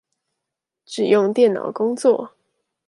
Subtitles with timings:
[0.83, 2.31] 只用電腦工作